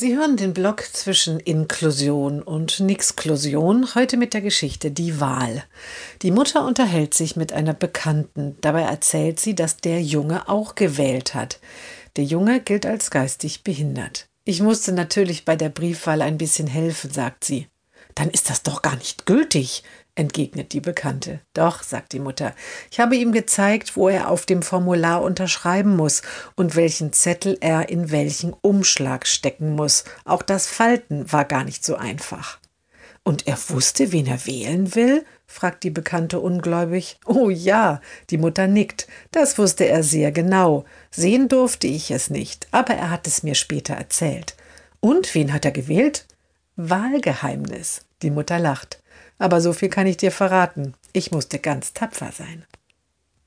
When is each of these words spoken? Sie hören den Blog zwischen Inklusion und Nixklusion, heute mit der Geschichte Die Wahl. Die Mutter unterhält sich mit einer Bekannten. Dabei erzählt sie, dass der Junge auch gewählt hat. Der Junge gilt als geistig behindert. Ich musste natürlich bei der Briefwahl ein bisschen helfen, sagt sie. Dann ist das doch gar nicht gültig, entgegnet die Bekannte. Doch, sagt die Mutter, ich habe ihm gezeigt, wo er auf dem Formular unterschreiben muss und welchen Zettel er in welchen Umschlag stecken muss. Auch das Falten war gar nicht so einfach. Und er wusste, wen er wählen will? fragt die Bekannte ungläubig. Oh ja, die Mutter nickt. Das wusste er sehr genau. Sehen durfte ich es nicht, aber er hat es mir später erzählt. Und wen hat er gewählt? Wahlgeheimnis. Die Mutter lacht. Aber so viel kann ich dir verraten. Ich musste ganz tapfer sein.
Sie 0.00 0.16
hören 0.16 0.36
den 0.36 0.54
Blog 0.54 0.84
zwischen 0.92 1.40
Inklusion 1.40 2.40
und 2.40 2.78
Nixklusion, 2.78 3.96
heute 3.96 4.16
mit 4.16 4.32
der 4.32 4.42
Geschichte 4.42 4.92
Die 4.92 5.18
Wahl. 5.18 5.64
Die 6.22 6.30
Mutter 6.30 6.64
unterhält 6.64 7.14
sich 7.14 7.34
mit 7.34 7.52
einer 7.52 7.74
Bekannten. 7.74 8.56
Dabei 8.60 8.82
erzählt 8.82 9.40
sie, 9.40 9.56
dass 9.56 9.78
der 9.78 10.00
Junge 10.00 10.48
auch 10.48 10.76
gewählt 10.76 11.34
hat. 11.34 11.58
Der 12.16 12.22
Junge 12.22 12.60
gilt 12.60 12.86
als 12.86 13.10
geistig 13.10 13.64
behindert. 13.64 14.28
Ich 14.44 14.62
musste 14.62 14.92
natürlich 14.92 15.44
bei 15.44 15.56
der 15.56 15.68
Briefwahl 15.68 16.22
ein 16.22 16.38
bisschen 16.38 16.68
helfen, 16.68 17.10
sagt 17.10 17.42
sie. 17.42 17.66
Dann 18.18 18.30
ist 18.30 18.50
das 18.50 18.64
doch 18.64 18.82
gar 18.82 18.96
nicht 18.96 19.26
gültig, 19.26 19.84
entgegnet 20.16 20.72
die 20.72 20.80
Bekannte. 20.80 21.38
Doch, 21.54 21.84
sagt 21.84 22.12
die 22.12 22.18
Mutter, 22.18 22.52
ich 22.90 22.98
habe 22.98 23.14
ihm 23.14 23.30
gezeigt, 23.30 23.96
wo 23.96 24.08
er 24.08 24.28
auf 24.28 24.44
dem 24.44 24.62
Formular 24.62 25.22
unterschreiben 25.22 25.94
muss 25.94 26.22
und 26.56 26.74
welchen 26.74 27.12
Zettel 27.12 27.56
er 27.60 27.90
in 27.90 28.10
welchen 28.10 28.54
Umschlag 28.54 29.24
stecken 29.24 29.76
muss. 29.76 30.02
Auch 30.24 30.42
das 30.42 30.66
Falten 30.66 31.30
war 31.30 31.44
gar 31.44 31.62
nicht 31.62 31.84
so 31.84 31.94
einfach. 31.94 32.58
Und 33.22 33.46
er 33.46 33.56
wusste, 33.68 34.10
wen 34.10 34.26
er 34.26 34.44
wählen 34.46 34.96
will? 34.96 35.24
fragt 35.46 35.84
die 35.84 35.90
Bekannte 35.90 36.40
ungläubig. 36.40 37.20
Oh 37.24 37.50
ja, 37.50 38.00
die 38.30 38.38
Mutter 38.38 38.66
nickt. 38.66 39.06
Das 39.30 39.58
wusste 39.58 39.86
er 39.86 40.02
sehr 40.02 40.32
genau. 40.32 40.84
Sehen 41.12 41.48
durfte 41.48 41.86
ich 41.86 42.10
es 42.10 42.30
nicht, 42.30 42.66
aber 42.72 42.94
er 42.94 43.10
hat 43.10 43.28
es 43.28 43.44
mir 43.44 43.54
später 43.54 43.94
erzählt. 43.94 44.56
Und 44.98 45.36
wen 45.36 45.52
hat 45.52 45.64
er 45.64 45.70
gewählt? 45.70 46.26
Wahlgeheimnis. 46.80 48.02
Die 48.22 48.30
Mutter 48.30 48.60
lacht. 48.60 49.02
Aber 49.40 49.60
so 49.60 49.72
viel 49.72 49.88
kann 49.88 50.06
ich 50.06 50.16
dir 50.16 50.30
verraten. 50.30 50.94
Ich 51.12 51.32
musste 51.32 51.58
ganz 51.58 51.92
tapfer 51.92 52.30
sein. 52.30 52.64